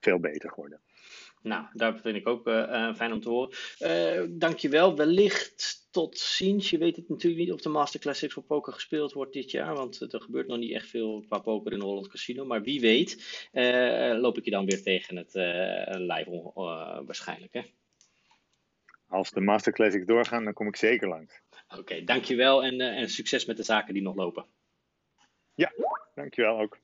veel 0.00 0.20
beter 0.20 0.50
geworden. 0.50 0.82
Nou, 1.44 1.66
daar 1.72 2.00
vind 2.00 2.16
ik 2.16 2.28
ook 2.28 2.46
eh, 2.46 2.88
eh, 2.88 2.94
fijn 2.94 3.12
om 3.12 3.20
te 3.20 3.28
horen. 3.28 3.50
Eh 3.78 4.22
dankjewel. 4.28 4.96
Wellicht 4.96 5.88
tot 5.90 6.18
ziens. 6.18 6.70
Je 6.70 6.78
weet 6.78 6.96
het 6.96 7.08
natuurlijk 7.08 7.42
niet 7.42 7.52
of 7.52 7.60
de 7.60 7.68
Master 7.68 8.00
Classics 8.00 8.34
voor 8.34 8.42
poker 8.42 8.72
gespeeld 8.72 9.12
wordt 9.12 9.32
dit 9.32 9.50
jaar. 9.50 9.74
Want 9.74 10.12
er 10.12 10.20
gebeurt 10.20 10.46
nog 10.46 10.58
niet 10.58 10.72
echt 10.72 10.88
veel 10.88 11.24
qua 11.28 11.38
poker 11.38 11.72
in 11.72 11.80
Holland 11.80 12.08
Casino. 12.08 12.44
Maar 12.44 12.62
wie 12.62 12.80
weet 12.80 13.40
loop 14.20 14.38
ik 14.38 14.44
je 14.44 14.50
dan 14.50 14.66
weer 14.66 14.82
tegen 14.82 15.16
het 15.16 15.32
live 15.98 16.50
waarschijnlijk. 17.06 17.52
hè? 17.52 17.62
Als 19.08 19.30
de 19.30 19.40
Master 19.40 19.72
Classics 19.72 20.06
doorgaan, 20.06 20.44
dan 20.44 20.52
kom 20.52 20.66
ik 20.66 20.76
zeker 20.76 21.08
langs. 21.08 21.40
Oké, 21.78 22.04
dankjewel 22.04 22.64
en, 22.64 22.80
en 22.80 23.08
succes 23.08 23.44
met 23.44 23.56
de 23.56 23.62
zaken 23.62 23.94
die 23.94 24.02
nog 24.02 24.14
lopen. 24.14 24.46
Ja, 25.54 25.72
dankjewel 26.14 26.60
ook. 26.60 26.78